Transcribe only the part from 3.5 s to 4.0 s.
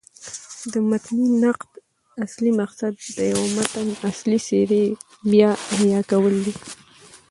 متن